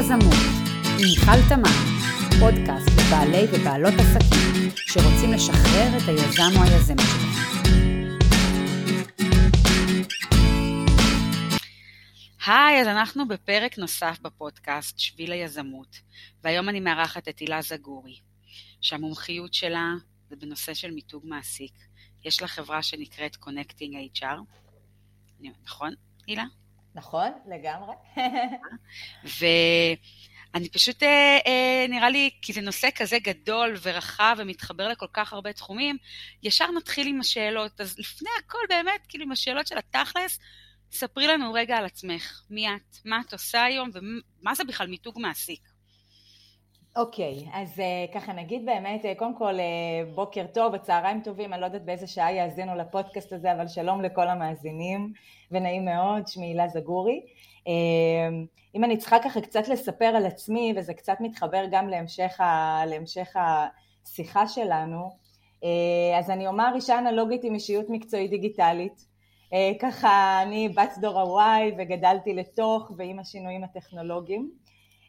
[0.00, 0.34] היזמות
[1.00, 1.76] עם מיכל תמר,
[2.40, 8.18] פודקאסט לבעלי ובעלות עסקים שרוצים לשחרר את היזם או היזמת שלהם.
[12.46, 16.00] היי, אז אנחנו בפרק נוסף בפודקאסט שביל היזמות,
[16.44, 18.20] והיום אני מארחת את הילה זגורי,
[18.80, 19.92] שהמומחיות שלה
[20.30, 21.74] זה בנושא של מיתוג מעסיק.
[22.24, 24.38] יש לה חברה שנקראת Connecting HR,
[25.64, 25.94] נכון,
[26.26, 26.44] הילה?
[26.94, 27.94] נכון, לגמרי.
[29.40, 35.32] ואני פשוט, אה, אה, נראה לי, כי זה נושא כזה גדול ורחב ומתחבר לכל כך
[35.32, 35.96] הרבה תחומים,
[36.42, 37.80] ישר נתחיל עם השאלות.
[37.80, 40.38] אז לפני הכל, באמת, כאילו עם השאלות של התכלס,
[40.92, 42.42] ספרי לנו רגע על עצמך.
[42.50, 42.96] מי את?
[43.04, 43.90] מה את עושה היום?
[43.94, 45.69] ומה זה בכלל מיתוג מעסיק?
[46.96, 51.52] אוקיי, okay, אז uh, ככה נגיד באמת, uh, קודם כל uh, בוקר טוב, צהריים טובים,
[51.52, 55.12] אני לא יודעת באיזה שעה יאזינו לפודקאסט הזה, אבל שלום לכל המאזינים,
[55.50, 57.20] ונעים מאוד, שמי הילה זגורי.
[58.74, 63.36] אם אני צריכה ככה קצת לספר על עצמי, וזה קצת מתחבר גם להמשך, ה, להמשך
[63.36, 65.10] השיחה שלנו,
[66.18, 69.06] אז אני אומר אישה אנלוגית עם אישיות מקצועית דיגיטלית.
[69.80, 74.50] ככה אני בת דור ה-Y וגדלתי לתוך ועם השינויים הטכנולוגיים.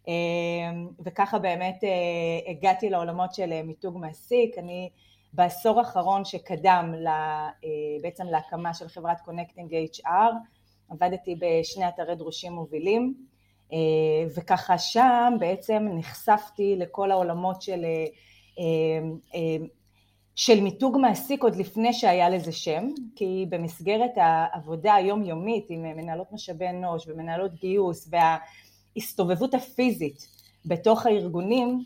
[0.07, 4.89] אמ, וככה באמת אה, הגעתי לעולמות של אה, מיתוג מעסיק, אני
[5.33, 7.49] בעשור האחרון שקדם אה,
[8.01, 10.33] בעצם להקמה של חברת קונקטינג HR,
[10.89, 13.13] עבדתי בשני אתרי דרושים מובילים,
[14.35, 17.85] וככה שם בעצם נחשפתי לכל העולמות של,
[20.35, 26.69] של מיתוג מעסיק עוד לפני שהיה לזה שם, כי במסגרת העבודה היומיומית עם מנהלות משאבי
[26.69, 28.37] אנוש ומנהלות גיוס וה...
[28.95, 30.27] ההסתובבות הפיזית
[30.65, 31.83] בתוך הארגונים,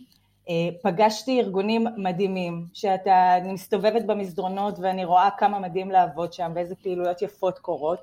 [0.50, 0.54] אה,
[0.84, 7.22] פגשתי ארגונים מדהימים, שאתה, אני מסתובבת במסדרונות ואני רואה כמה מדהים לעבוד שם ואיזה פעילויות
[7.22, 8.00] יפות קורות,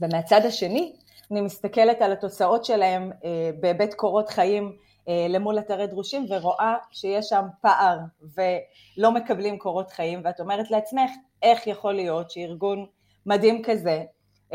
[0.00, 0.92] ומהצד השני
[1.30, 4.76] אני מסתכלת על התוצאות שלהם אה, בהיבט קורות חיים
[5.08, 7.98] אה, למול אתרי דרושים ורואה שיש שם פער
[8.36, 11.10] ולא מקבלים קורות חיים ואת אומרת לעצמך
[11.42, 12.86] איך יכול להיות שארגון
[13.26, 14.02] מדהים כזה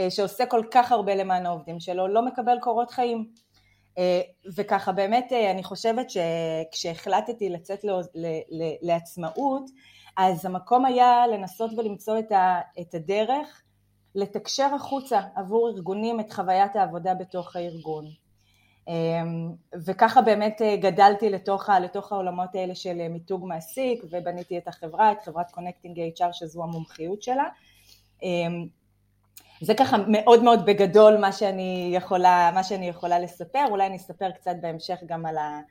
[0.09, 3.30] שעושה כל כך הרבה למען העובדים שלו לא מקבל קורות חיים
[3.98, 4.22] אה,
[4.56, 7.86] וככה באמת אה, אני חושבת שכשהחלטתי לצאת
[8.81, 9.70] לעצמאות,
[10.18, 12.20] אז המקום היה לנסות ולמצוא
[12.81, 13.62] את הדרך
[14.16, 18.06] לתקשר החוצה עבור ארגונים את חוויית העבודה בתוך הארגון.
[18.88, 18.94] אה,
[19.86, 25.52] וככה באמת גדלתי לתוך, לתוך העולמות האלה של מיתוג מעסיק ובניתי את החברה, את חברת
[25.52, 27.46] קונקטינג HR שזו המומחיות שלה.
[29.63, 34.31] זה ככה מאוד מאוד בגדול מה שאני יכולה, מה שאני יכולה לספר, אולי אני אספר
[34.31, 35.62] קצת בהמשך גם על ה...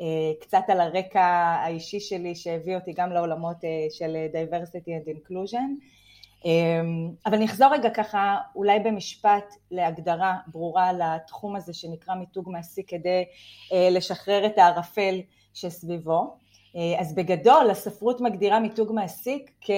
[0.00, 1.24] אה, קצת על הרקע
[1.64, 5.68] האישי שלי שהביא אותי גם לעולמות אה, של diversity and inclusion.
[6.46, 6.80] אה,
[7.26, 13.24] אבל נחזור רגע ככה אולי במשפט להגדרה ברורה לתחום הזה שנקרא מיתוג מעסיק כדי
[13.90, 15.20] לשחרר את הערפל
[15.54, 16.36] שסביבו.
[16.98, 19.70] אז בגדול הספרות מגדירה מיתוג מעסיק כ...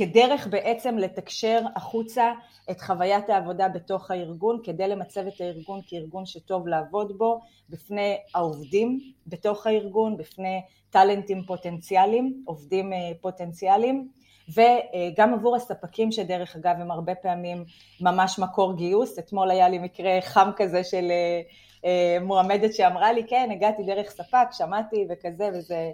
[0.00, 2.32] כדרך בעצם לתקשר החוצה
[2.70, 7.40] את חוויית העבודה בתוך הארגון כדי למצב את הארגון כארגון שטוב לעבוד בו
[7.70, 14.08] בפני העובדים בתוך הארגון, בפני טאלנטים פוטנציאליים, עובדים אה, פוטנציאליים
[14.48, 17.64] וגם עבור הספקים שדרך אגב הם הרבה פעמים
[18.00, 21.40] ממש מקור גיוס, אתמול היה לי מקרה חם כזה של אה,
[21.84, 25.90] אה, מועמדת שאמרה לי כן הגעתי דרך ספק, שמעתי וכזה וזה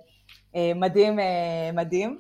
[0.75, 1.19] מדהים
[1.75, 2.19] מדהים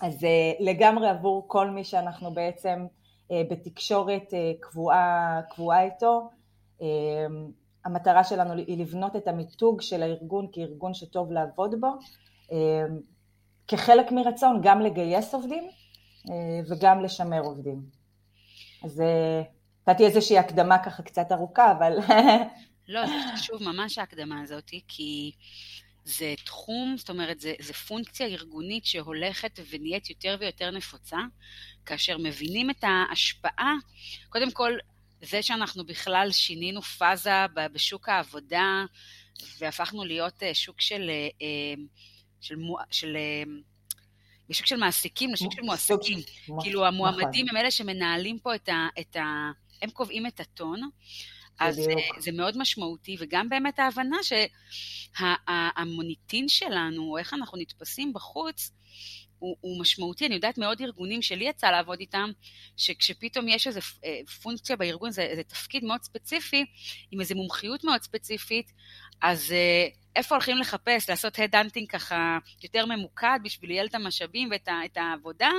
[0.00, 2.86] אז אה, לגמרי עבור כל מי שאנחנו בעצם
[3.30, 6.30] אה, בתקשורת אה, קבועה, קבועה איתו,
[7.84, 11.88] המטרה שלנו היא לבנות את המיתוג של הארגון כארגון שטוב לעבוד בו,
[13.68, 15.64] כחלק מרצון גם לגייס עובדים
[16.68, 17.82] וגם לשמר עובדים.
[18.84, 19.02] אז
[19.88, 21.98] נתתי איזושהי הקדמה ככה קצת ארוכה, אבל...
[22.88, 25.32] לא, זה חשוב ממש ההקדמה הזאת, כי
[26.04, 31.18] זה תחום, זאת אומרת, זה, זה פונקציה ארגונית שהולכת ונהיית יותר ויותר נפוצה,
[31.86, 33.74] כאשר מבינים את ההשפעה,
[34.28, 34.72] קודם כל,
[35.22, 37.30] זה שאנחנו בכלל שינינו פאזה
[37.72, 38.84] בשוק העבודה,
[39.58, 41.74] והפכנו להיות אה, שוק של, אה, אה,
[42.40, 42.54] של,
[42.90, 43.16] של,
[44.48, 46.18] של, שוק של מעסיקים לשוק של מועסקים.
[46.62, 47.56] כאילו, המועמדים נכון.
[47.56, 48.88] הם אלה שמנהלים פה את ה...
[49.00, 49.50] את ה
[49.82, 50.90] הם קובעים את הטון.
[51.60, 52.18] אז בדיוק.
[52.18, 54.16] זה מאוד משמעותי, וגם באמת ההבנה
[55.18, 58.70] שהמוניטין שלנו, או איך אנחנו נתפסים בחוץ,
[59.38, 60.26] הוא, הוא משמעותי.
[60.26, 62.30] אני יודעת מאוד ארגונים שלי יצא לעבוד איתם,
[62.76, 66.64] שכשפתאום יש איזו אה, פונקציה בארגון, זה, זה תפקיד מאוד ספציפי,
[67.10, 68.72] עם איזו מומחיות מאוד ספציפית,
[69.22, 74.96] אז אה, איפה הולכים לחפש, לעשות הדאנטינג ככה יותר ממוקד בשביל לייעל את המשאבים ואת
[74.96, 75.50] העבודה,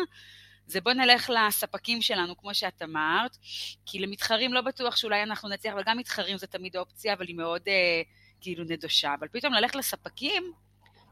[0.67, 3.37] זה בוא נלך לספקים שלנו, כמו שאת אמרת,
[3.85, 7.35] כי למתחרים לא בטוח שאולי אנחנו נצליח, אבל גם מתחרים זה תמיד אופציה, אבל היא
[7.35, 8.01] מאוד אה,
[8.41, 9.13] כאילו נדושה.
[9.19, 10.51] אבל פתאום ללכת לספקים,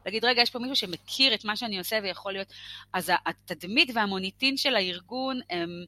[0.06, 2.52] להגיד, רגע, יש פה מישהו שמכיר את מה שאני עושה ויכול להיות...
[2.92, 5.84] אז התדמית והמוניטין של הארגון הם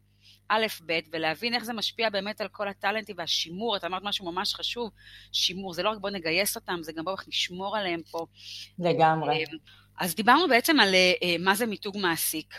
[0.48, 4.54] א', ב', ולהבין איך זה משפיע באמת על כל הטאלנטים והשימור, את אמרת משהו ממש
[4.54, 4.90] חשוב,
[5.32, 8.26] שימור, זה לא רק בוא נגייס אותם, זה גם בוא נשמור עליהם פה.
[8.78, 9.34] לגמרי.
[9.34, 9.44] אה,
[9.98, 12.54] אז דיברנו בעצם על אה, אה, מה זה מיתוג מעסיק.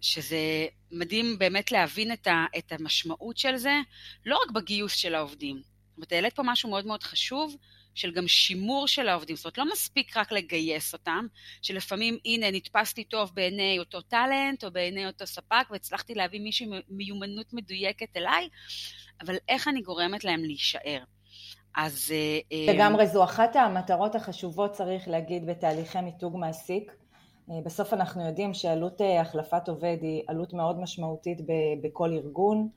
[0.00, 2.12] שזה מדהים באמת להבין
[2.58, 3.74] את המשמעות של זה,
[4.26, 5.56] לא רק בגיוס של העובדים.
[5.56, 7.56] זאת אומרת, העלית פה משהו מאוד מאוד חשוב,
[7.94, 9.36] של גם שימור של העובדים.
[9.36, 11.26] זאת אומרת, לא מספיק רק לגייס אותם,
[11.62, 17.52] שלפעמים, הנה, נתפסתי טוב בעיני אותו טאלנט, או בעיני אותו ספק, והצלחתי להביא מישהי מיומנות
[17.52, 18.48] מדויקת אליי,
[19.20, 20.98] אבל איך אני גורמת להם להישאר?
[21.76, 22.12] אז...
[22.12, 26.92] אה, אה, לגמרי, זו אחת המטרות החשובות, צריך להגיד, בתהליכי מיתוג מעסיק.
[27.52, 31.38] אה, בסוף אנחנו יודעים שעלות החלפת עובד היא עלות מאוד משמעותית
[31.82, 32.68] בכל ארגון,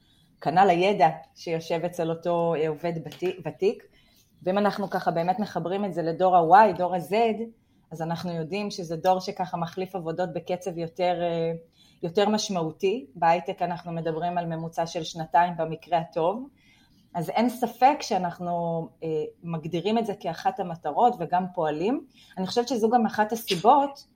[0.41, 2.93] כנ"ל הידע שיושב אצל אותו עובד
[3.45, 3.83] ותיק,
[4.43, 7.15] ואם אנחנו ככה באמת מחברים את זה לדור ה-Y, דור ה-Z,
[7.91, 11.51] אז אנחנו יודעים שזה דור שככה מחליף עבודות בקצב יותר, אה,
[12.03, 16.47] יותר משמעותי, בהייטק אנחנו מדברים על ממוצע של שנתיים במקרה הטוב,
[17.13, 19.07] אז אין ספק שאנחנו אה,
[19.43, 22.05] מגדירים את זה כאחת המטרות וגם פועלים.
[22.37, 24.14] אני חושבת שזו גם אחת הסיבות אה,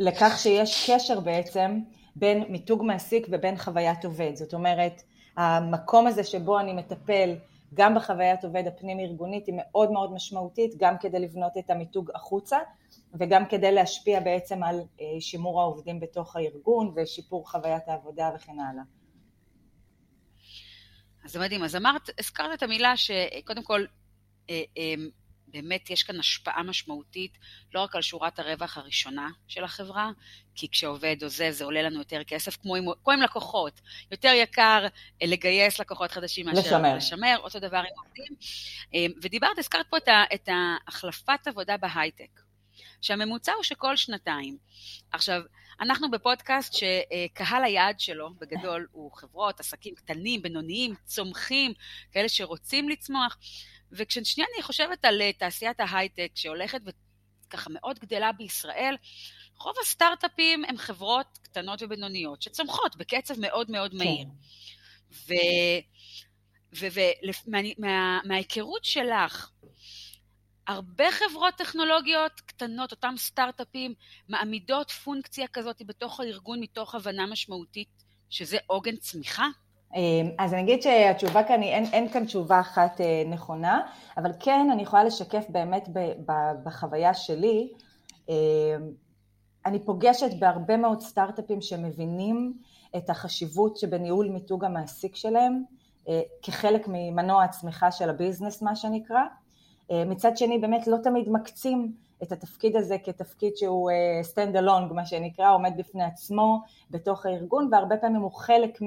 [0.00, 1.80] לכך שיש קשר בעצם
[2.16, 4.34] בין מיתוג מעסיק ובין חוויית עובד.
[4.34, 5.02] זאת אומרת,
[5.36, 7.34] המקום הזה שבו אני מטפל
[7.74, 12.58] גם בחוויית עובד הפנים ארגונית היא מאוד מאוד משמעותית גם כדי לבנות את המיתוג החוצה
[13.14, 18.82] וגם כדי להשפיע בעצם על אה, שימור העובדים בתוך הארגון ושיפור חוויית העבודה וכן הלאה.
[21.24, 21.62] אז זה מדהים.
[21.62, 23.84] אז אמרת, הזכרת את המילה שקודם כל
[24.50, 24.94] אה, אה,
[25.52, 27.38] באמת יש כאן השפעה משמעותית
[27.74, 30.10] לא רק על שורת הרווח הראשונה של החברה,
[30.54, 33.80] כי כשעובד עוזב זה עולה לנו יותר כסף, כמו עם, כמו עם לקוחות.
[34.10, 34.86] יותר יקר
[35.22, 36.96] אה, לגייס לקוחות חדשים מאשר לשמר.
[36.96, 38.36] לשמר, אותו דבר עם עובדים.
[38.94, 40.48] אה, ודיברת, הזכרת פה את, ה, את
[40.88, 42.40] החלפת עבודה בהייטק,
[43.00, 44.56] שהממוצע הוא שכל שנתיים.
[45.12, 45.42] עכשיו,
[45.80, 51.72] אנחנו בפודקאסט שקהל היעד שלו, בגדול, הוא חברות, עסקים קטנים, בינוניים, צומחים,
[52.12, 53.38] כאלה שרוצים לצמוח.
[53.92, 56.80] וכששנייה אני חושבת על אה, תעשיית ההייטק שהולכת
[57.48, 58.96] וככה מאוד גדלה בישראל,
[59.58, 63.96] רוב הסטארט-אפים הם חברות קטנות ובינוניות שצומחות בקצב מאוד מאוד כן.
[63.96, 64.26] מהיר.
[66.72, 69.50] ומההיכרות ומה, שלך,
[70.66, 73.94] הרבה חברות טכנולוגיות קטנות, אותם סטארט-אפים,
[74.28, 79.46] מעמידות פונקציה כזאת בתוך הארגון מתוך הבנה משמעותית שזה עוגן צמיחה?
[79.94, 83.80] אמ, אז אני אגיד שהתשובה כאן, אין, אין כאן תשובה אחת אה, נכונה,
[84.16, 85.88] אבל כן אני יכולה לשקף באמת
[86.64, 87.68] בחוויה שלי,
[88.28, 88.34] אמ,
[89.66, 92.52] אני פוגשת בהרבה מאוד סטארט-אפים שמבינים
[92.96, 95.62] את החשיבות שבניהול מיתוג המעסיק שלהם
[96.08, 99.22] אה, כחלק ממנוע הצמיחה של הביזנס מה שנקרא,
[99.90, 101.92] אה, מצד שני באמת לא תמיד מקצים
[102.22, 103.90] את התפקיד הזה כתפקיד שהוא
[104.34, 108.86] stand alone מה שנקרא, עומד בפני עצמו בתוך הארגון והרבה פעמים הוא חלק מ...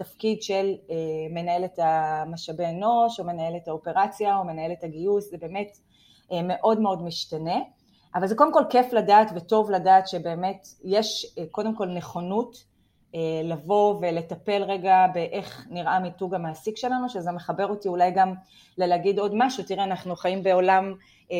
[0.00, 0.96] תפקיד של אה,
[1.30, 5.78] מנהלת המשאבי אנוש או מנהלת האופרציה או מנהלת הגיוס, זה באמת
[6.32, 7.58] אה, מאוד מאוד משתנה,
[8.14, 12.70] אבל זה קודם כל כיף לדעת וטוב לדעת שבאמת יש אה, קודם כל נכונות
[13.44, 18.34] לבוא ולטפל רגע באיך נראה מיתוג המעסיק שלנו, שזה מחבר אותי אולי גם
[18.78, 20.94] ללהגיד עוד משהו, תראה אנחנו חיים בעולם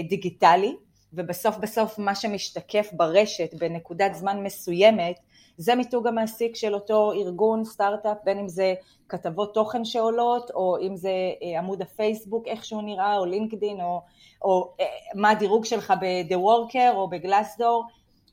[0.08, 0.76] דיגיטלי
[1.12, 5.20] ובסוף בסוף מה שמשתקף ברשת בנקודת זמן מסוימת
[5.56, 8.74] זה מיתוג המעסיק של אותו ארגון, סטארט-אפ, בין אם זה
[9.08, 11.10] כתבות תוכן שעולות, או אם זה
[11.42, 14.02] אה, עמוד הפייסבוק, איך שהוא נראה, או לינקדין, או,
[14.42, 17.84] או אה, מה הדירוג שלך ב-The Worker או בגלאסדור,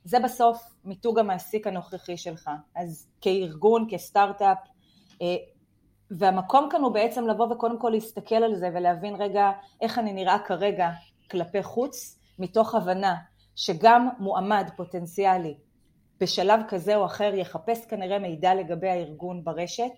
[0.04, 2.50] זה בסוף מיתוג המעסיק הנוכחי שלך.
[2.76, 4.58] אז כארגון, כסטארט-אפ,
[5.22, 5.36] אה,
[6.10, 10.38] והמקום כאן הוא בעצם לבוא וקודם כל להסתכל על זה ולהבין רגע איך אני נראה
[10.38, 10.88] כרגע
[11.30, 13.14] כלפי חוץ, מתוך הבנה
[13.56, 15.54] שגם מועמד פוטנציאלי
[16.20, 19.92] בשלב כזה או אחר יחפש כנראה מידע לגבי הארגון ברשת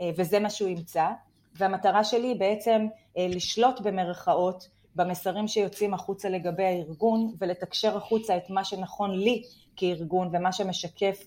[0.00, 1.06] אה, וזה מה שהוא ימצא.
[1.54, 2.86] והמטרה שלי היא בעצם
[3.18, 9.42] אה, לשלוט במרכאות במסרים שיוצאים החוצה לגבי הארגון ולתקשר החוצה את מה שנכון לי
[9.76, 11.24] כארגון ומה שמשקף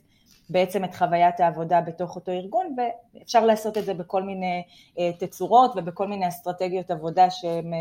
[0.49, 2.75] בעצם את חוויית העבודה בתוך אותו ארגון
[3.17, 4.63] ואפשר לעשות את זה בכל מיני
[4.99, 7.71] אה, תצורות ובכל מיני אסטרטגיות עבודה שהן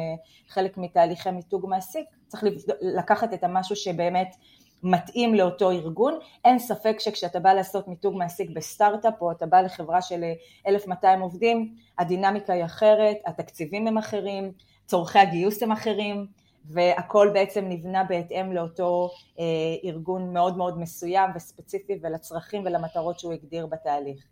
[0.48, 2.44] חלק מתהליכי מיתוג מעסיק, צריך
[2.80, 4.36] לקחת את המשהו שבאמת
[4.82, 6.18] מתאים לאותו ארגון.
[6.44, 10.24] אין ספק שכשאתה בא לעשות מיתוג מעסיק בסטארט-אפ או אתה בא לחברה של
[10.66, 14.52] 1,200 עובדים, הדינמיקה היא אחרת, התקציבים הם אחרים,
[14.86, 16.26] צורכי הגיוס הם אחרים,
[16.64, 19.44] והכל בעצם נבנה בהתאם לאותו אה,
[19.84, 24.26] ארגון מאוד מאוד מסוים וספציפי ולצרכים ולמטרות שהוא הגדיר בתהליך.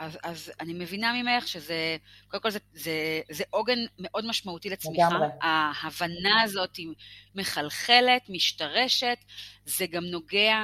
[0.00, 1.96] אז, אז אני מבינה ממך שזה,
[2.28, 5.08] קודם כל זה, זה, זה עוגן מאוד משמעותי לצמיחה.
[5.08, 5.26] לגמרי.
[5.42, 6.88] ההבנה הזאת היא
[7.34, 9.18] מחלחלת, משתרשת,
[9.64, 10.56] זה גם נוגע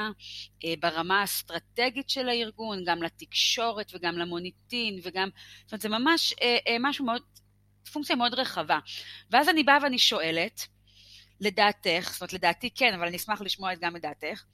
[0.65, 5.29] אה, ברמה האסטרטגית של הארגון, גם לתקשורת וגם למוניטין וגם,
[5.63, 7.23] זאת אומרת זה ממש אה, אה, משהו מאוד,
[7.89, 8.79] פונקציה מאוד רחבה.
[9.31, 10.67] ואז אני באה ואני שואלת,
[11.41, 14.45] לדעתך, זאת אומרת לדעתי כן, אבל אני אשמח לשמוע גם את דעתך,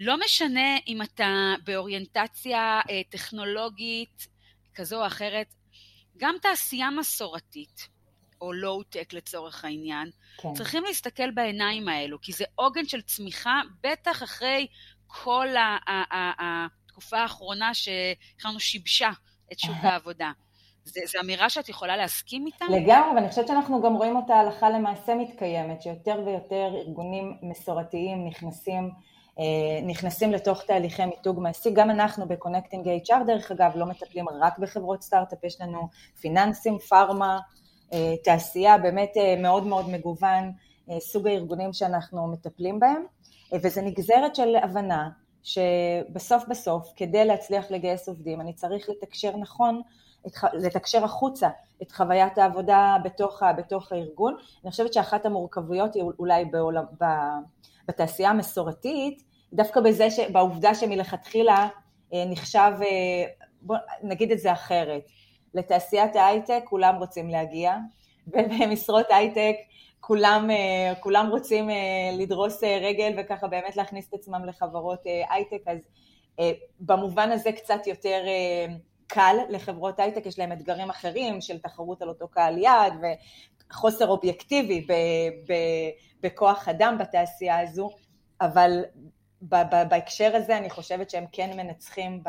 [0.00, 4.28] לא משנה אם אתה באוריינטציה אה, טכנולוגית
[4.74, 5.54] כזו או אחרת,
[6.16, 7.88] גם תעשייה מסורתית,
[8.40, 10.54] או לואו-טק לצורך העניין, כן.
[10.54, 14.66] צריכים להסתכל בעיניים האלו, כי זה עוגן של צמיחה, בטח אחרי
[15.06, 15.48] כל
[15.86, 19.10] התקופה האחרונה שאנחנו שיבשה
[19.52, 20.32] את שוק העבודה.
[20.86, 22.64] זו אמירה שאת יכולה להסכים איתה?
[22.70, 28.90] לגמרי, ואני חושבת שאנחנו גם רואים אותה הלכה למעשה מתקיימת, שיותר ויותר ארגונים מסורתיים נכנסים
[29.38, 31.70] אה, נכנסים לתוך תהליכי מיתוג מעסיק.
[31.70, 35.88] גם אנחנו בקונקטינג HR דרך אגב לא מטפלים רק בחברות סטארט-אפ, יש לנו
[36.20, 37.38] פיננסים, פארמה,
[37.92, 40.52] אה, תעשייה, באמת אה, מאוד מאוד מגוון
[40.98, 43.04] סוג הארגונים שאנחנו מטפלים בהם,
[43.52, 45.08] וזה נגזרת של הבנה
[45.42, 49.82] שבסוף בסוף כדי להצליח לגייס עובדים אני צריך לתקשר נכון,
[50.52, 51.48] לתקשר החוצה
[51.82, 54.36] את חוויית העבודה בתוך, בתוך הארגון.
[54.64, 56.84] אני חושבת שאחת המורכבויות היא אולי בעולם,
[57.88, 61.68] בתעשייה המסורתית, דווקא בזה, ש, בעובדה שמלכתחילה
[62.14, 63.24] אה, נחשב, אה,
[63.62, 65.02] בוא נגיד את זה אחרת,
[65.54, 67.76] לתעשיית ההייטק כולם רוצים להגיע,
[68.26, 69.56] ובמשרות הייטק
[70.00, 71.68] כולם, אה, כולם רוצים
[72.18, 75.78] לדרוס רגל וככה באמת להכניס את עצמם לחברות הייטק, אז
[76.80, 78.22] במובן הזה קצת יותר
[79.06, 82.92] קל לחברות הייטק, יש להם אתגרים אחרים של תחרות על אותו קהל יעד
[83.70, 84.86] וחוסר אובייקטיבי
[86.22, 87.90] בכוח אדם בתעשייה הזו,
[88.40, 88.84] אבל
[89.90, 92.22] בהקשר הזה אני חושבת שהם כן מנצחים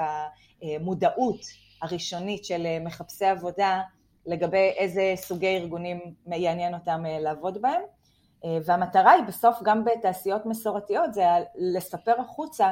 [0.63, 1.39] במודעות
[1.81, 3.81] הראשונית של מחפשי עבודה
[4.25, 7.81] לגבי איזה סוגי ארגונים יעניין אותם אה, לעבוד בהם.
[8.45, 11.23] אה, והמטרה היא בסוף גם בתעשיות מסורתיות זה
[11.55, 12.71] לספר החוצה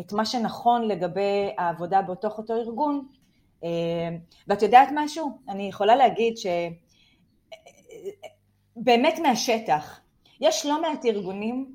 [0.00, 3.06] את מה שנכון לגבי העבודה בתוך אותו ארגון.
[3.64, 4.08] אה,
[4.48, 5.38] ואת יודעת משהו?
[5.48, 6.34] אני יכולה להגיד
[8.76, 10.00] שבאמת מהשטח,
[10.40, 11.74] יש לא מעט ארגונים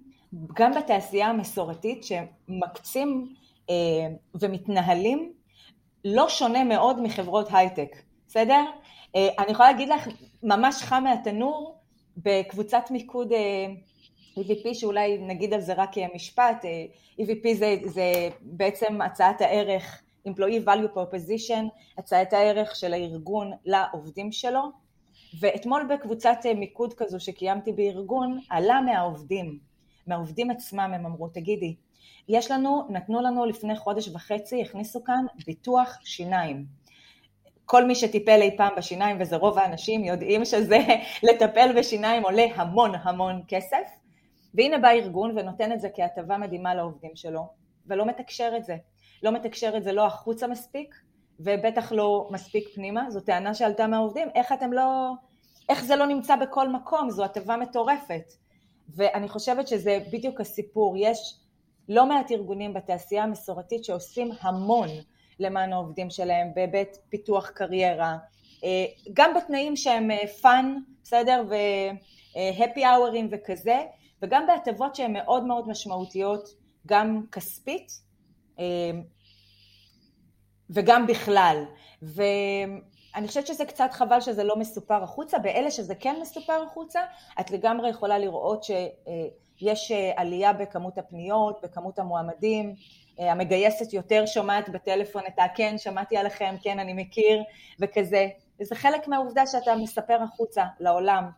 [0.53, 3.34] גם בתעשייה המסורתית שמקצים
[3.69, 3.75] אה,
[4.41, 5.34] ומתנהלים
[6.05, 7.96] לא שונה מאוד מחברות הייטק,
[8.27, 8.65] בסדר?
[9.15, 10.08] אה, אני יכולה להגיד לך
[10.43, 11.75] ממש חם מהתנור
[12.17, 13.31] בקבוצת מיקוד
[14.39, 16.65] EVP שאולי נגיד על זה רק משפט,
[17.19, 21.63] EVP זה, זה בעצם הצעת הערך Employee Value Proposition,
[21.98, 24.62] הצעת הערך של הארגון לעובדים שלו
[25.39, 29.59] ואתמול בקבוצת אה, מיקוד כזו שקיימתי בארגון עלה מהעובדים
[30.09, 31.75] מהעובדים עצמם הם אמרו, תגידי,
[32.29, 36.65] יש לנו, נתנו לנו לפני חודש וחצי, הכניסו כאן ביטוח שיניים.
[37.65, 40.77] כל מי שטיפל אי פעם בשיניים, וזה רוב האנשים, יודעים שזה
[41.29, 43.89] לטפל בשיניים עולה המון המון כסף,
[44.53, 47.48] והנה בא ארגון ונותן את זה כהטבה מדהימה לעובדים שלו,
[47.88, 48.77] ולא מתקשר את זה.
[49.23, 50.95] לא מתקשר את זה לא החוצה מספיק,
[51.39, 55.11] ובטח לא מספיק פנימה, זו טענה שעלתה מהעובדים, איך אתם לא,
[55.69, 58.33] איך זה לא נמצא בכל מקום, זו הטבה מטורפת.
[58.89, 61.39] ואני חושבת שזה בדיוק הסיפור, יש
[61.89, 64.88] לא מעט ארגונים בתעשייה המסורתית שעושים המון
[65.39, 68.17] למען העובדים שלהם בהיבט פיתוח קריירה,
[68.63, 70.09] אה, גם בתנאים שהם
[70.41, 73.79] fun, אה, בסדר, ו happy hourים וכזה,
[74.21, 76.49] וגם בהטבות שהן מאוד מאוד משמעותיות,
[76.88, 78.08] גם כספית אה,
[80.69, 81.65] וגם בכלל.
[82.03, 82.23] ו...
[83.15, 86.99] אני חושבת שזה קצת חבל שזה לא מסופר החוצה, באלה שזה כן מסופר החוצה,
[87.39, 92.75] את לגמרי יכולה לראות שיש אה, עלייה בכמות הפניות, בכמות המועמדים,
[93.19, 97.43] אה, המגייסת יותר שומעת בטלפון את ה"כן, שמעתי עליכם, כן, אני מכיר",
[97.79, 98.27] וכזה.
[98.59, 101.29] וזה חלק מהעובדה שאתה מספר החוצה לעולם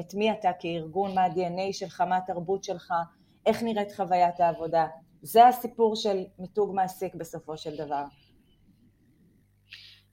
[0.00, 2.92] את מי אתה כארגון, מה ה-DNA שלך, מה התרבות שלך,
[3.46, 4.86] איך נראית חוויית העבודה.
[5.22, 8.04] זה הסיפור של מיתוג מעסיק בסופו של דבר.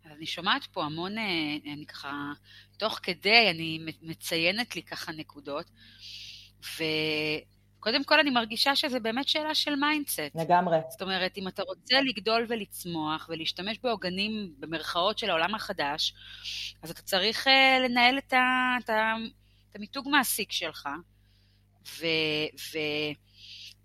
[0.05, 2.31] אני שומעת פה המון, אה, אני ככה,
[2.77, 5.71] תוך כדי אני מציינת לי ככה נקודות,
[6.59, 10.19] וקודם כל אני מרגישה שזה באמת שאלה של mindset.
[10.35, 10.77] לגמרי.
[10.89, 16.13] זאת אומרת, אם אתה רוצה לגדול ולצמוח ולהשתמש בעוגנים, במרכאות של העולם החדש,
[16.83, 18.37] אז אתה צריך אה, לנהל את, ה,
[18.83, 19.15] את, ה,
[19.69, 20.89] את המיתוג מעסיק שלך,
[21.99, 22.05] ו...
[22.73, 22.77] ו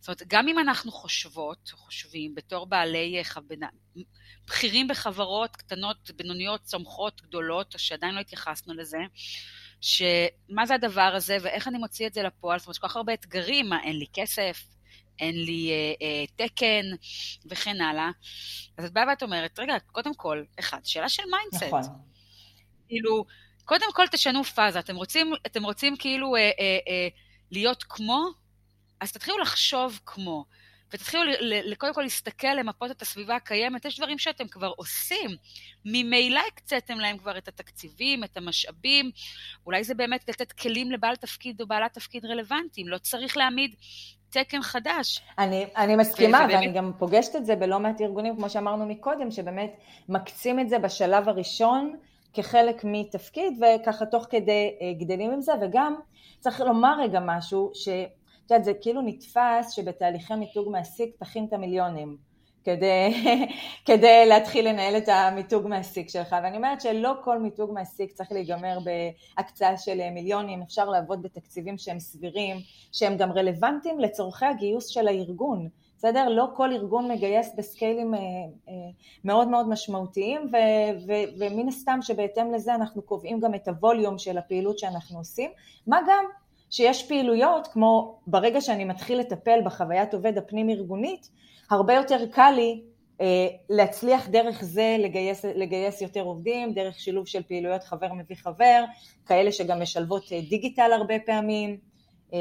[0.03, 3.69] זאת אומרת, גם אם אנחנו חושבות, חושבים, בתור בעלי אה, חבנה,
[4.47, 8.99] בכירים בחברות קטנות, בינוניות, צומחות, גדולות, שעדיין לא התייחסנו לזה,
[9.81, 13.15] שמה זה הדבר הזה ואיך אני מוציא את זה לפועל, זאת אומרת, כל כך הרבה
[13.15, 14.65] אתגרים, מה, אין לי כסף,
[15.19, 16.85] אין לי אה, אה, תקן
[17.47, 18.11] וכן הלאה.
[18.79, 21.63] אז את באה ואת אומרת, רגע, קודם כל, אחד, שאלה של mindset.
[21.63, 21.83] נכון.
[22.89, 23.25] כאילו,
[23.65, 27.09] קודם כל תשנו פאזה, אתם רוצים, אתם רוצים כאילו אה, אה, אה,
[27.51, 28.42] להיות כמו,
[29.03, 30.45] אז תתחילו לחשוב כמו.
[30.93, 31.23] ותתחילו
[31.79, 35.31] קודם כל להסתכל, למפות את הסביבה הקיימת, יש דברים שאתם כבר עושים.
[35.85, 39.11] ממילא הקציתם להם כבר את התקציבים, את המשאבים,
[39.67, 43.75] אולי זה באמת לתת כלים לבעל תפקיד או בעלת תפקיד רלוונטיים, לא צריך להעמיד
[44.31, 45.23] תקן חדש.
[45.39, 46.55] אני, אני מסכימה, ובאמת...
[46.55, 49.75] ואני גם פוגשת את זה בלא מעט ארגונים, כמו שאמרנו מקודם, שבאמת
[50.09, 51.97] מקצים את זה בשלב הראשון
[52.33, 55.95] כחלק מתפקיד, וככה תוך כדי אה, גדלים עם זה, וגם
[56.41, 57.89] צריך לומר רגע משהו, ש...
[58.47, 62.17] את יודעת, זה כאילו נתפס שבתהליכי מיתוג מעסיק תכין את המיליונים
[62.65, 63.25] כדי,
[63.87, 68.79] כדי להתחיל לנהל את המיתוג מעסיק שלך, ואני אומרת שלא כל מיתוג מעסיק צריך להיגמר
[68.85, 72.57] בהקצאה של מיליונים, אפשר לעבוד בתקציבים שהם סבירים,
[72.93, 75.69] שהם גם רלוונטיים לצורכי הגיוס של הארגון.
[75.99, 76.29] בסדר?
[76.29, 78.21] לא כל ארגון מגייס בסקיילים אה,
[78.69, 78.75] אה,
[79.25, 80.57] מאוד מאוד משמעותיים ו,
[81.07, 85.51] ו, ומן הסתם שבהתאם לזה אנחנו קובעים גם את הווליום של הפעילות שאנחנו עושים,
[85.87, 86.25] מה גם
[86.73, 91.31] שיש פעילויות כמו ברגע שאני מתחיל לטפל בחוויית עובד הפנים ארגונית,
[91.71, 92.83] הרבה יותר קל לי
[93.21, 98.85] אה, להצליח דרך זה לגייס, לגייס יותר עובדים, דרך שילוב של פעילויות חבר מביא חבר,
[99.27, 101.77] כאלה שגם משלבות אה, דיגיטל הרבה פעמים
[102.35, 102.39] אה,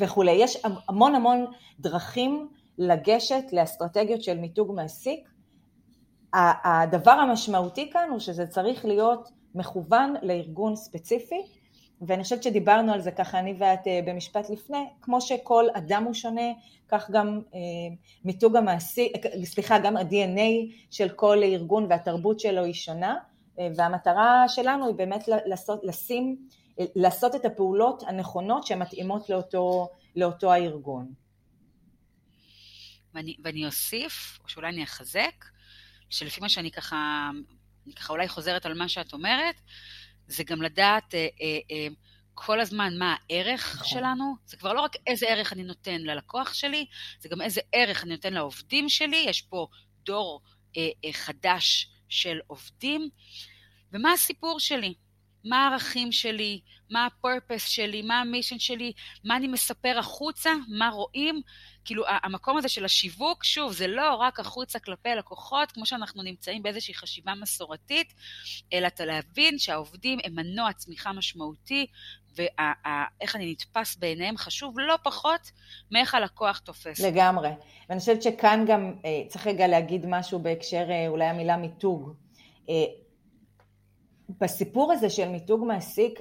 [0.00, 0.32] וכולי.
[0.32, 0.58] יש
[0.88, 1.46] המון המון
[1.80, 5.28] דרכים לגשת לאסטרטגיות של מיתוג מעסיק.
[6.64, 11.42] הדבר המשמעותי כאן הוא שזה צריך להיות מכוון לארגון ספציפי
[12.00, 16.14] ואני חושבת שדיברנו על זה ככה אני ואת אה, במשפט לפני, כמו שכל אדם הוא
[16.14, 16.52] שונה,
[16.88, 17.60] כך גם אה,
[18.24, 23.16] מיתוג המעשי, אה, סליחה, גם ה-DNA של כל ארגון והתרבות שלו היא שונה,
[23.76, 26.48] והמטרה שלנו היא באמת לעשות, לשים,
[26.78, 31.12] לעשות את הפעולות הנכונות שמתאימות לאותו, לאותו הארגון.
[33.14, 35.44] ואני, ואני אוסיף, או שאולי אני אחזק,
[36.10, 37.30] שלפי מה שאני ככה,
[37.86, 39.60] אני ככה אולי חוזרת על מה שאת אומרת,
[40.28, 41.88] זה גם לדעת אה, אה, אה,
[42.34, 43.88] כל הזמן מה הערך נכון.
[43.88, 44.34] שלנו.
[44.46, 46.86] זה כבר לא רק איזה ערך אני נותן ללקוח שלי,
[47.20, 49.24] זה גם איזה ערך אני נותן לעובדים שלי.
[49.28, 49.66] יש פה
[50.04, 50.42] דור
[50.76, 53.08] אה, אה, חדש של עובדים.
[53.92, 54.94] ומה הסיפור שלי?
[55.44, 56.60] מה הערכים שלי?
[56.90, 58.02] מה הפורפס שלי?
[58.02, 58.92] מה המישן שלי?
[59.24, 60.50] מה אני מספר החוצה?
[60.68, 61.40] מה רואים?
[61.84, 66.62] כאילו, המקום הזה של השיווק, שוב, זה לא רק החוצה כלפי לקוחות, כמו שאנחנו נמצאים
[66.62, 68.14] באיזושהי חשיבה מסורתית,
[68.72, 71.86] אלא אתה להבין שהעובדים הם מנוע צמיחה משמעותי,
[72.36, 75.50] ואיך אני נתפס בעיניהם חשוב לא פחות
[75.90, 77.00] מאיך הלקוח תופס.
[77.00, 77.48] לגמרי.
[77.88, 82.14] ואני חושבת שכאן גם אה, צריך רגע להגיד משהו בהקשר אה, אולי המילה מיתוג.
[84.40, 86.20] בסיפור הזה של מיתוג מעסיק,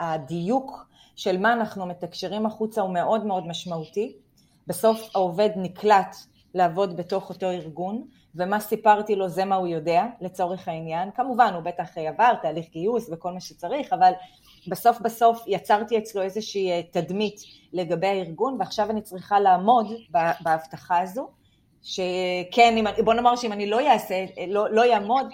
[0.00, 4.16] הדיוק של מה אנחנו מתקשרים החוצה הוא מאוד מאוד משמעותי.
[4.66, 6.16] בסוף העובד נקלט
[6.54, 11.10] לעבוד בתוך אותו ארגון, ומה סיפרתי לו זה מה הוא יודע, לצורך העניין.
[11.14, 14.12] כמובן, הוא בטח עבר תהליך גיוס וכל מה שצריך, אבל
[14.68, 17.40] בסוף בסוף יצרתי אצלו איזושהי אה, תדמית
[17.72, 19.86] לגבי הארגון, ועכשיו אני צריכה לעמוד
[20.40, 21.28] בהבטחה הזו.
[21.82, 25.26] שכן, אם, בוא נאמר שאם אני לא אעשה, לא, לא יעמוד,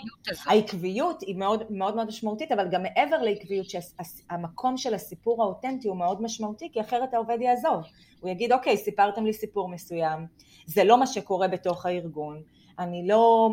[0.46, 5.96] העקביות היא מאוד, מאוד מאוד משמעותית, אבל גם מעבר לעקביות, שהמקום של הסיפור האותנטי הוא
[5.96, 7.82] מאוד משמעותי, כי אחרת העובד יעזוב.
[8.20, 10.26] הוא יגיד, אוקיי, סיפרתם לי סיפור מסוים,
[10.66, 12.42] זה לא מה שקורה בתוך הארגון,
[12.78, 13.50] אני לא,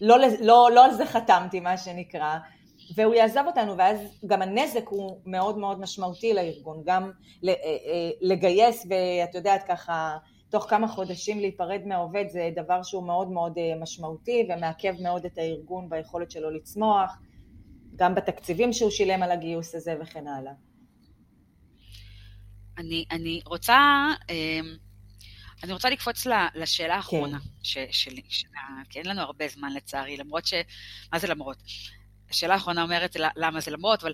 [0.00, 2.38] לא, לא, לא על זה חתמתי, מה שנקרא,
[2.94, 7.10] והוא יעזב אותנו, ואז גם הנזק הוא מאוד מאוד משמעותי לארגון, גם
[7.48, 10.16] אה, אה, לגייס, ואת יודעת ככה,
[10.52, 15.38] תוך כמה חודשים להיפרד מהעובד זה דבר שהוא מאוד מאוד אה, משמעותי ומעכב מאוד את
[15.38, 17.18] הארגון ביכולת שלו לצמוח,
[17.96, 20.52] גם בתקציבים שהוא שילם על הגיוס הזה וכן הלאה.
[22.78, 23.78] אני, אני רוצה,
[24.30, 24.76] אמ,
[25.62, 27.46] אני רוצה לקפוץ לשאלה האחרונה כן.
[27.62, 28.60] ש, שלי, שלה,
[28.90, 30.54] כי אין לנו הרבה זמן לצערי, למרות ש...
[31.12, 31.62] מה זה למרות?
[32.30, 34.12] השאלה האחרונה אומרת למה זה למרות, אבל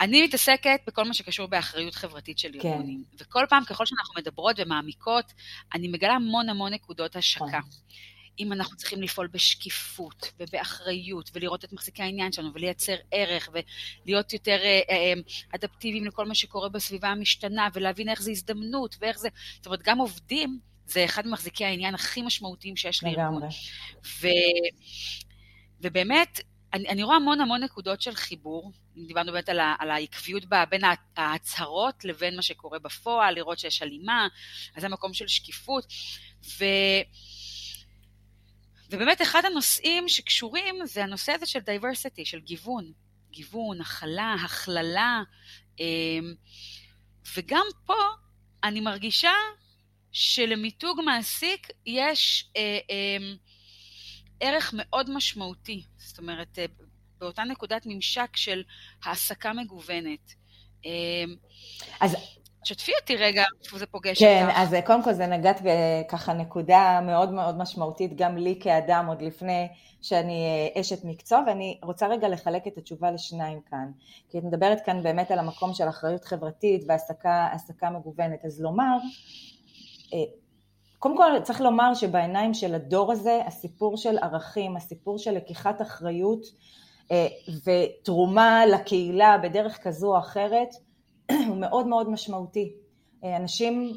[0.00, 2.68] אני מתעסקת בכל מה שקשור באחריות חברתית של כן.
[2.68, 3.04] ארגונים.
[3.18, 5.32] וכל פעם, ככל שאנחנו מדברות ומעמיקות,
[5.74, 7.46] אני מגלה המון המון נקודות השקה.
[7.50, 7.58] כן.
[8.38, 14.58] אם אנחנו צריכים לפעול בשקיפות ובאחריות, ולראות את מחזיקי העניין שלנו, ולייצר ערך, ולהיות יותר
[14.62, 15.12] אה, אה,
[15.54, 19.28] אדפטיביים לכל מה שקורה בסביבה המשתנה, ולהבין איך זה הזדמנות, ואיך זה...
[19.56, 23.42] זאת אומרת, גם עובדים, זה אחד ממחזיקי העניין הכי משמעותיים שיש לארגון.
[24.20, 24.28] ו...
[25.80, 26.40] ובאמת,
[26.74, 28.72] אני, אני רואה המון המון נקודות של חיבור,
[29.06, 30.80] דיברנו באמת על, ה, על העקביות בה, בין
[31.16, 34.28] ההצהרות לבין מה שקורה בפועל, לראות שיש הלימה,
[34.76, 35.86] אז זה מקום של שקיפות.
[36.58, 36.64] ו...
[38.90, 42.92] ובאמת אחד הנושאים שקשורים זה הנושא הזה של דייברסיטי, של גיוון.
[43.30, 45.22] גיוון, הכלה, הכללה,
[47.36, 47.94] וגם פה
[48.64, 49.32] אני מרגישה
[50.12, 53.34] שלמיתוג מעסיק יש אה, אה,
[54.44, 55.82] ערך מאוד משמעותי.
[55.96, 56.64] זאת אומרת, אה,
[57.18, 58.62] באותה נקודת ממשק של
[59.04, 60.34] העסקה מגוונת.
[60.86, 61.24] אה,
[62.00, 62.16] אז...
[62.66, 64.56] שתפי אותי רגע איפה זה פוגש כן, אותך.
[64.56, 69.22] כן, אז קודם כל זה נגעת בככה נקודה מאוד מאוד משמעותית גם לי כאדם עוד
[69.22, 69.68] לפני
[70.02, 73.90] שאני אה, אשת מקצוע, ואני רוצה רגע לחלק את התשובה לשניים כאן.
[74.30, 78.44] כי את מדברת כאן באמת על המקום של אחריות חברתית והעסקה מגוונת.
[78.44, 78.96] אז לומר,
[80.12, 80.18] אה,
[80.98, 86.46] קודם כל צריך לומר שבעיניים של הדור הזה, הסיפור של ערכים, הסיפור של לקיחת אחריות
[87.10, 87.26] אה,
[87.64, 90.68] ותרומה לקהילה בדרך כזו או אחרת,
[91.48, 92.72] הוא מאוד מאוד משמעותי.
[93.36, 93.92] אנשים,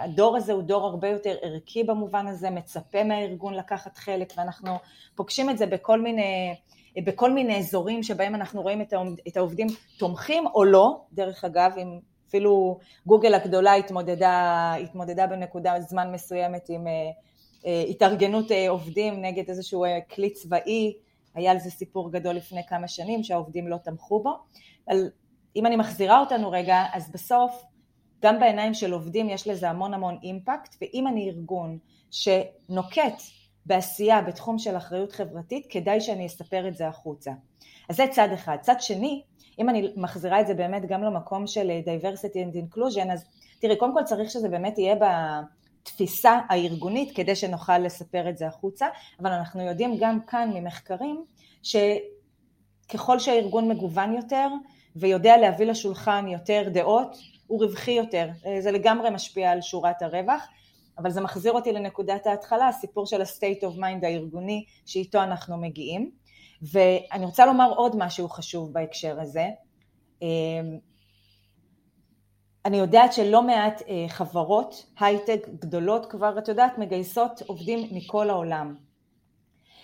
[0.00, 4.70] הדור הזה הוא דור הרבה יותר ערכי במובן הזה, מצפה מהארגון לקחת חלק, ואנחנו
[5.14, 6.54] פוגשים את זה בכל מיני,
[7.04, 8.82] בכל מיני אזורים שבהם אנחנו רואים
[9.28, 9.66] את העובדים
[9.98, 12.00] תומכים או לא, דרך אגב, אם
[12.32, 16.92] אפילו גוגל הגדולה התמודדה, התמודדה בנקודה זמן מסוימת עם אה,
[17.66, 20.92] אה, התארגנות אה, עובדים נגד איזשהו כלי צבאי,
[21.34, 24.30] היה על זה סיפור גדול לפני כמה שנים שהעובדים לא תמכו בו,
[24.88, 25.10] אבל
[25.56, 27.64] אם אני מחזירה אותנו רגע, אז בסוף
[28.22, 31.78] גם בעיניים של עובדים יש לזה המון המון אימפקט, ואם אני ארגון
[32.10, 33.22] שנוקט
[33.66, 37.32] בעשייה בתחום של אחריות חברתית, כדאי שאני אספר את זה החוצה.
[37.88, 38.56] אז זה צד אחד.
[38.60, 39.22] צד שני,
[39.58, 43.24] אם אני מחזירה את זה באמת גם למקום של diversity and inclusion, אז
[43.60, 44.96] תראי, קודם כל צריך שזה באמת יהיה
[45.82, 48.86] בתפיסה הארגונית כדי שנוכל לספר את זה החוצה,
[49.20, 51.24] אבל אנחנו יודעים גם כאן ממחקרים
[51.62, 54.48] שככל שהארגון מגוון יותר
[54.96, 58.28] ויודע להביא לשולחן יותר דעות, הוא רווחי יותר,
[58.60, 60.48] זה לגמרי משפיע על שורת הרווח,
[60.98, 66.10] אבל זה מחזיר אותי לנקודת ההתחלה, הסיפור של ה-state of mind הארגוני שאיתו אנחנו מגיעים.
[66.62, 69.48] ואני רוצה לומר עוד משהו חשוב בהקשר הזה.
[70.22, 70.78] אמ,
[72.64, 78.76] אני יודעת שלא מעט אה, חברות הייטק גדולות כבר, את יודעת, מגייסות עובדים מכל העולם.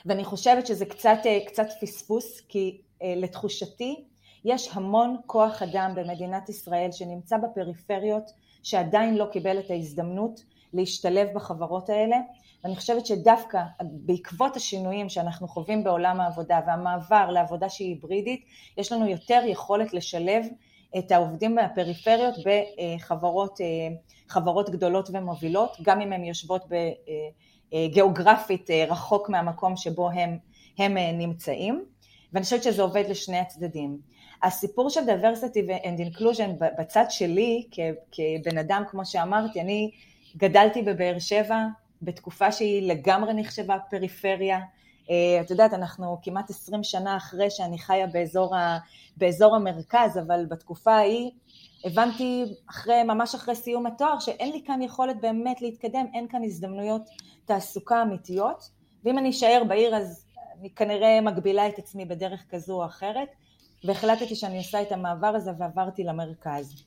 [0.06, 4.04] ואני חושבת שזה קצת, אה, קצת פספוס, כי אה, לתחושתי
[4.44, 8.30] יש המון כוח אדם במדינת ישראל שנמצא בפריפריות,
[8.62, 10.40] שעדיין לא קיבל את ההזדמנות
[10.72, 12.16] להשתלב בחברות האלה,
[12.64, 18.44] ואני חושבת שדווקא בעקבות השינויים שאנחנו חווים בעולם העבודה והמעבר לעבודה שהיא היברידית,
[18.76, 20.44] יש לנו יותר יכולת לשלב
[20.98, 23.58] את העובדים מהפריפריות בחברות
[24.28, 26.64] חברות גדולות ומובילות, גם אם הן יושבות
[27.92, 30.38] גיאוגרפית רחוק מהמקום שבו הם,
[30.78, 31.84] הם נמצאים,
[32.32, 33.98] ואני חושבת שזה עובד לשני הצדדים.
[34.42, 37.66] הסיפור של diversity and inclusion בצד שלי,
[38.12, 39.90] כבן אדם, כמו שאמרתי, אני
[40.36, 41.64] גדלתי בבאר שבע,
[42.02, 44.60] בתקופה שהיא לגמרי נחשבה פריפריה.
[45.10, 48.78] אה, את יודעת, אנחנו כמעט עשרים שנה אחרי שאני חיה באזור, ה,
[49.16, 51.30] באזור המרכז, אבל בתקופה ההיא
[51.84, 57.02] הבנתי אחרי, ממש אחרי סיום התואר שאין לי כאן יכולת באמת להתקדם, אין כאן הזדמנויות
[57.44, 58.70] תעסוקה אמיתיות,
[59.04, 60.26] ואם אני אשאר בעיר אז
[60.60, 63.28] אני כנראה מגבילה את עצמי בדרך כזו או אחרת,
[63.84, 66.84] והחלטתי שאני עושה את המעבר הזה ועברתי למרכז.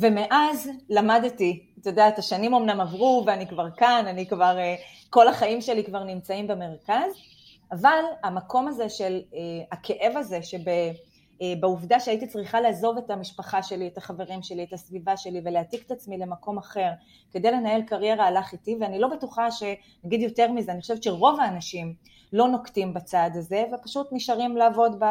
[0.00, 4.74] ומאז למדתי, את יודעת, השנים אמנם עברו ואני כבר כאן, אני כבר, אה,
[5.10, 7.12] כל החיים שלי כבר נמצאים במרכז,
[7.72, 9.38] אבל המקום הזה של אה,
[9.72, 15.16] הכאב הזה שבעובדה אה, שהייתי צריכה לעזוב את המשפחה שלי, את החברים שלי, את הסביבה
[15.16, 16.90] שלי ולהעתיק את עצמי למקום אחר
[17.32, 21.94] כדי לנהל קריירה הלך איתי ואני לא בטוחה שנגיד יותר מזה, אני חושבת שרוב האנשים
[22.32, 25.04] לא נוקטים בצעד הזה ופשוט נשארים לעבוד ב...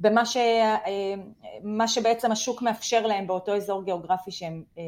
[0.00, 1.14] במה ש, אה,
[1.62, 4.82] מה שבעצם השוק מאפשר להם באותו אזור גיאוגרפי שהם אה,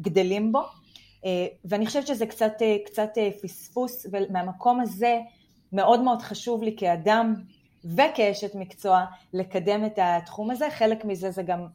[0.00, 0.62] גדלים בו.
[1.24, 2.52] אה, ואני חושבת שזה קצת,
[2.84, 3.10] קצת
[3.42, 5.20] פספוס, ומהמקום הזה
[5.72, 7.34] מאוד מאוד חשוב לי כאדם
[7.84, 10.70] וכאשת מקצוע לקדם את התחום הזה.
[10.70, 11.66] חלק מזה זה גם,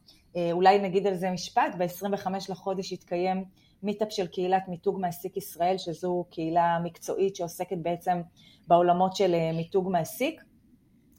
[0.52, 3.44] אולי נגיד על זה משפט, ב-25 לחודש יתקיים
[3.82, 8.20] מיטאפ של קהילת מיתוג מעסיק ישראל, שזו קהילה מקצועית שעוסקת בעצם
[8.68, 10.42] בעולמות של מיתוג מעסיק.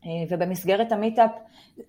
[0.05, 1.31] אה, ובמסגרת המיטאפ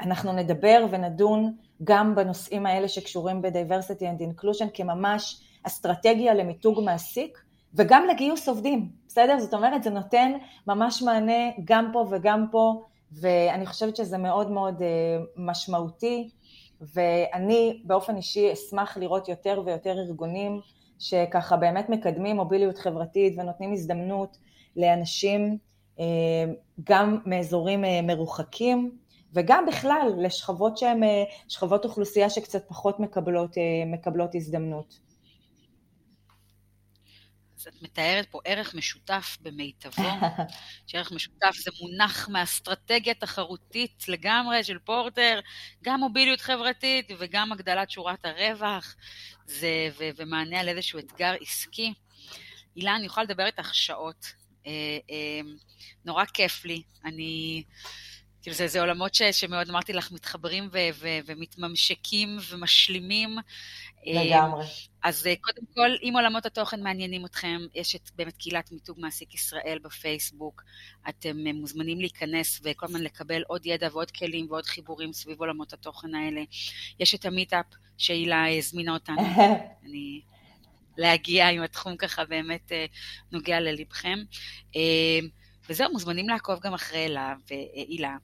[0.01, 7.38] אנחנו נדבר ונדון גם בנושאים האלה שקשורים ב-diversity and inclusion כממש אסטרטגיה למיתוג מעסיק
[7.75, 9.38] וגם לגיוס עובדים, בסדר?
[9.38, 10.33] זאת אומרת זה נותן
[10.66, 14.88] ממש מענה גם פה וגם פה ואני חושבת שזה מאוד מאוד אה,
[15.37, 16.29] משמעותי
[16.81, 20.61] ואני באופן אישי אשמח לראות יותר ויותר ארגונים
[20.99, 24.38] שככה באמת מקדמים מוביליות חברתית ונותנים הזדמנות
[24.77, 25.59] לאנשים
[26.85, 28.99] גם מאזורים אה, מרוחקים
[29.33, 34.99] וגם בכלל לשכבות שהן אה, שכבות אוכלוסייה שקצת פחות מקבלות, אה, מקבלות הזדמנות.
[37.57, 40.03] אז את מתארת פה ערך משותף במיטבו,
[40.87, 45.41] שערך משותף זה מונח מאסטרטגיה תחרותית לגמרי של פורטר,
[45.83, 48.95] גם מוביליות חברתית וגם הגדלת שורת הרווח,
[49.47, 51.93] זה, ו, ומענה על איזשהו אתגר עסקי.
[52.75, 54.48] הילה, אני יכולה לדבר איתך שעות.
[54.66, 55.40] אה, אה,
[56.05, 56.83] נורא כיף לי.
[57.05, 57.62] אני...
[58.42, 63.37] כאילו זה, זה עולמות ש, שמאוד, אמרתי לך, מתחברים ו, ו, ומתממשקים ומשלימים.
[64.07, 64.64] לגמרי.
[65.03, 69.35] אז אה, קודם כל, אם עולמות התוכן מעניינים אתכם, יש את באמת קהילת מיתוג מעסיק
[69.35, 70.62] ישראל בפייסבוק.
[71.09, 75.73] אתם אה, מוזמנים להיכנס וכל הזמן לקבל עוד ידע ועוד כלים ועוד חיבורים סביב עולמות
[75.73, 76.42] התוכן האלה.
[77.01, 77.66] יש את המיטאפ
[77.99, 79.23] שהילה הזמינה אותנו.
[79.87, 80.21] אני...
[80.99, 82.87] להגיע עם התחום ככה באמת אה,
[83.33, 84.19] נוגע ללבכם.
[85.69, 88.17] וזהו, מוזמנים לעקוב גם אחרי אלה והילה.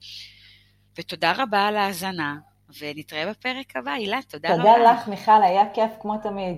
[0.97, 2.35] ותודה רבה על ההאזנה.
[2.79, 3.91] ונתראה בפרק הבא.
[3.91, 4.77] הילה, תודה, תודה רבה.
[4.77, 6.57] תודה לך, מיכל, היה כיף כמו תמיד.